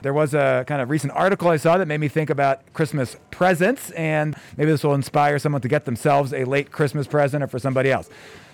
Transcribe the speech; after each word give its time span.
There 0.00 0.14
was 0.14 0.32
a 0.32 0.64
kind 0.66 0.80
of 0.80 0.90
recent 0.90 1.12
article 1.14 1.48
I 1.48 1.56
saw 1.56 1.76
that 1.76 1.88
made 1.88 1.98
me 1.98 2.06
think 2.06 2.30
about 2.30 2.72
Christmas 2.72 3.16
presents, 3.32 3.90
and 3.92 4.36
maybe 4.56 4.70
this 4.70 4.84
will 4.84 4.94
inspire 4.94 5.38
someone 5.40 5.60
to 5.62 5.68
get 5.68 5.86
themselves 5.86 6.32
a 6.32 6.44
late 6.44 6.70
Christmas 6.70 7.08
present 7.08 7.42
or 7.42 7.48
for 7.48 7.58
somebody 7.58 7.90
else. 7.90 8.08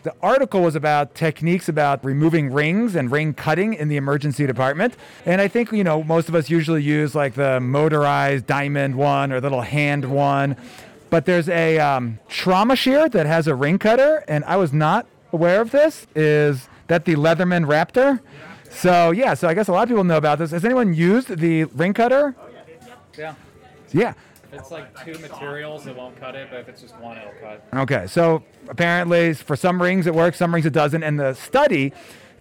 The 0.04 0.14
article 0.22 0.62
was 0.62 0.74
about 0.74 1.14
techniques 1.14 1.68
about 1.68 2.04
removing 2.04 2.52
rings 2.52 2.94
and 2.94 3.10
ring 3.10 3.34
cutting 3.34 3.74
in 3.74 3.88
the 3.88 3.96
emergency 3.96 4.46
department. 4.46 4.96
And 5.24 5.40
I 5.40 5.48
think, 5.48 5.72
you 5.72 5.84
know, 5.84 6.02
most 6.02 6.28
of 6.28 6.34
us 6.34 6.50
usually 6.50 6.82
use 6.82 7.14
like 7.14 7.34
the 7.34 7.60
motorized 7.60 8.46
diamond 8.46 8.96
one 8.96 9.32
or 9.32 9.40
the 9.40 9.48
little 9.48 9.62
hand 9.62 10.04
one. 10.10 10.56
But 11.10 11.26
there's 11.26 11.48
a 11.48 11.78
um, 11.78 12.18
trauma 12.28 12.76
shear 12.76 13.08
that 13.08 13.26
has 13.26 13.46
a 13.46 13.54
ring 13.54 13.78
cutter, 13.78 14.24
and 14.28 14.44
I 14.44 14.56
was 14.56 14.72
not 14.72 15.06
aware 15.32 15.60
of 15.60 15.70
this. 15.70 16.06
Is 16.14 16.68
that 16.88 17.04
the 17.04 17.14
Leatherman 17.14 17.66
Raptor? 17.66 18.20
So 18.74 19.12
yeah, 19.12 19.34
so 19.34 19.48
I 19.48 19.54
guess 19.54 19.68
a 19.68 19.72
lot 19.72 19.84
of 19.84 19.88
people 19.88 20.04
know 20.04 20.16
about 20.16 20.38
this. 20.38 20.50
Has 20.50 20.64
anyone 20.64 20.94
used 20.94 21.28
the 21.28 21.64
ring 21.64 21.94
cutter? 21.94 22.34
Yeah. 23.16 23.34
Yeah. 23.92 24.14
If 24.52 24.60
it's 24.60 24.70
like 24.70 25.04
two 25.04 25.18
materials, 25.18 25.86
it 25.86 25.96
won't 25.96 26.18
cut 26.20 26.34
it, 26.34 26.48
but 26.50 26.60
if 26.60 26.68
it's 26.68 26.82
just 26.82 26.96
one, 26.98 27.16
it'll 27.18 27.32
cut. 27.40 27.66
Okay, 27.74 28.06
so 28.06 28.42
apparently 28.68 29.34
for 29.34 29.56
some 29.56 29.80
rings 29.80 30.06
it 30.06 30.14
works, 30.14 30.38
some 30.38 30.54
rings 30.54 30.66
it 30.66 30.72
doesn't, 30.72 31.02
and 31.02 31.18
the 31.18 31.34
study 31.34 31.92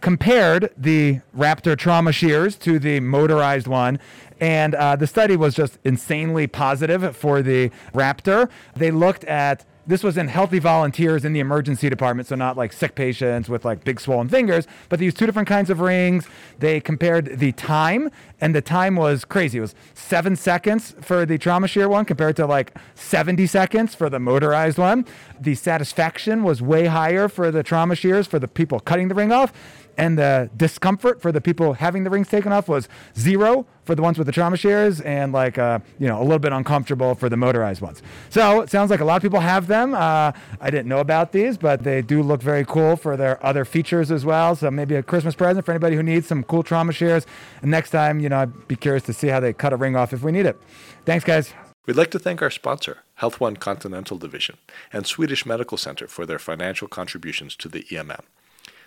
compared 0.02 0.70
the 0.78 1.22
Raptor 1.36 1.78
trauma 1.78 2.12
shears 2.12 2.56
to 2.58 2.78
the 2.78 3.00
motorized 3.00 3.68
one. 3.68 4.00
And 4.40 4.76
uh, 4.76 4.96
the 4.98 5.08
study 5.08 5.38
was 5.38 5.56
just 5.56 5.80
insanely 5.86 6.46
positive 6.48 7.16
for 7.16 7.42
the 7.42 7.72
Raptor. 7.94 8.50
They 8.76 8.92
looked 8.92 9.24
at 9.24 9.66
this 9.86 10.04
was 10.04 10.18
in 10.18 10.28
healthy 10.28 10.60
volunteers 10.60 11.26
in 11.26 11.34
the 11.34 11.40
emergency 11.40 11.90
department, 11.90 12.28
so 12.28 12.36
not 12.36 12.56
like 12.56 12.72
sick 12.72 12.96
patients 12.96 13.50
with 13.50 13.66
like 13.66 13.84
big 13.84 14.00
swollen 14.00 14.30
fingers, 14.30 14.68
but 14.90 15.00
they 15.00 15.06
used 15.06 15.18
two 15.18 15.26
different 15.26 15.48
kinds 15.48 15.70
of 15.70 15.80
rings. 15.80 16.28
They 16.60 16.80
compared 16.80 17.40
the 17.40 17.52
time, 17.52 18.10
and 18.40 18.56
the 18.56 18.62
time 18.62 18.96
was 18.96 19.26
crazy. 19.26 19.58
It 19.58 19.62
was 19.62 19.76
seven 19.94 20.36
seconds 20.36 20.96
for 21.02 21.26
the 21.26 21.38
trauma 21.38 21.68
shear 21.68 21.90
one 21.90 22.06
compared 22.06 22.36
to 22.38 22.46
like 22.46 22.78
70 22.96 23.46
seconds 23.48 23.96
for 23.96 24.10
the 24.10 24.20
motorized 24.20 24.78
one. 24.78 25.06
The 25.40 25.56
satisfaction 25.56 26.44
was 26.44 26.62
way 26.62 26.86
higher 26.86 27.28
for 27.28 27.52
the 27.52 27.64
trauma 27.64 27.96
shears 27.96 28.28
for 28.28 28.40
the 28.40 28.48
people 28.48 28.80
cutting 28.80 29.10
the 29.10 29.16
ring 29.16 29.32
off 29.32 29.52
and 29.98 30.18
the 30.18 30.50
discomfort 30.58 31.22
for 31.22 31.32
the 31.32 31.42
people 31.42 31.74
having 31.74 32.04
the 32.04 32.10
rings 32.10 32.28
taken 32.28 32.52
off 32.52 32.68
was 32.68 32.88
zero 33.18 33.66
for 33.84 33.96
the 33.96 34.02
ones 34.02 34.18
with 34.18 34.26
the 34.26 34.34
trauma 34.34 34.58
shears 34.58 35.02
and 35.02 35.34
like 35.34 35.58
uh, 35.58 35.80
you 36.00 36.08
know 36.08 36.20
a 36.20 36.24
little 36.24 36.40
bit 36.40 36.52
uncomfortable 36.54 37.16
for 37.16 37.30
the 37.30 37.38
motorized 37.38 37.82
ones 37.82 38.02
so 38.30 38.62
it 38.62 38.70
sounds 38.70 38.90
like 38.90 39.00
a 39.00 39.06
lot 39.06 39.16
of 39.16 39.22
people 39.22 39.40
have 39.40 39.68
them. 39.76 39.94
Uh, 39.94 40.32
i 40.62 40.70
didn't 40.74 40.88
know 40.94 41.00
about 41.00 41.32
these 41.32 41.58
but 41.58 41.84
they 41.84 42.02
do 42.02 42.22
look 42.32 42.42
very 42.42 42.66
cool 42.66 42.96
for 42.96 43.14
their 43.18 43.36
other 43.50 43.66
features 43.66 44.12
as 44.12 44.24
well. 44.32 44.56
So 44.56 44.72
maybe 44.72 44.96
a 44.96 45.04
christmas 45.04 45.36
present 45.36 45.66
for 45.66 45.72
anybody 45.72 45.96
who 45.96 46.04
needs 46.04 46.28
some 46.28 46.44
cool 46.44 46.64
trauma 46.64 46.94
shears. 46.94 47.26
And 47.62 47.70
next 47.72 47.90
time 47.90 48.20
you 48.20 48.30
know 48.30 48.40
i'd 48.44 48.68
be 48.68 48.76
curious 48.76 49.04
to 49.04 49.14
see 49.14 49.30
how 49.34 49.40
they 49.40 49.54
cut 49.54 49.74
a 49.74 49.78
ring 49.78 49.96
off 49.96 50.14
if 50.14 50.22
we 50.24 50.32
need 50.32 50.46
it. 50.46 50.58
Thanks 51.06 51.26
guys. 51.26 51.54
We'd 51.86 51.98
like 51.98 52.12
to 52.12 52.20
thank 52.20 52.42
our 52.42 52.50
sponsor, 52.50 53.00
Health 53.16 53.42
One 53.42 53.58
Continental 53.58 54.18
Division, 54.18 54.56
and 54.94 55.06
Swedish 55.06 55.46
Medical 55.46 55.78
Center 55.78 56.08
for 56.08 56.26
their 56.26 56.40
financial 56.40 56.88
contributions 56.88 57.58
to 57.58 57.68
the 57.68 57.84
EMM. 57.92 58.24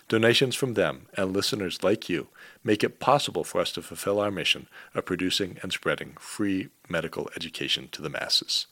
Donations 0.07 0.55
from 0.55 0.73
them 0.73 1.07
and 1.15 1.31
listeners 1.31 1.83
like 1.83 2.09
you 2.09 2.29
make 2.63 2.83
it 2.83 2.99
possible 2.99 3.43
for 3.43 3.61
us 3.61 3.71
to 3.73 3.81
fulfill 3.81 4.19
our 4.19 4.31
mission 4.31 4.67
of 4.95 5.05
producing 5.05 5.59
and 5.61 5.71
spreading 5.71 6.15
free 6.19 6.69
medical 6.89 7.29
education 7.35 7.89
to 7.91 8.01
the 8.01 8.09
masses. 8.09 8.67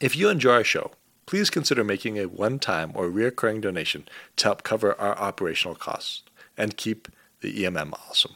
If 0.00 0.16
you 0.16 0.28
enjoy 0.28 0.52
our 0.52 0.64
show, 0.64 0.92
please 1.26 1.50
consider 1.50 1.84
making 1.84 2.18
a 2.18 2.26
one 2.26 2.58
time 2.58 2.92
or 2.94 3.08
recurring 3.08 3.60
donation 3.60 4.06
to 4.36 4.44
help 4.44 4.62
cover 4.62 4.98
our 5.00 5.16
operational 5.18 5.74
costs 5.74 6.22
and 6.56 6.76
keep 6.76 7.08
the 7.40 7.64
EMM 7.64 7.92
awesome. 8.08 8.34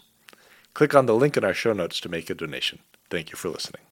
Click 0.75 0.95
on 0.95 1.07
the 1.07 1.15
link 1.15 1.37
in 1.37 1.45
our 1.45 1.55
show 1.55 1.73
notes 1.73 2.01
to 2.01 2.09
make 2.09 2.31
a 2.31 2.35
donation. 2.35 2.81
Thank 3.11 3.31
you 3.31 3.37
for 3.37 3.49
listening. 3.49 3.83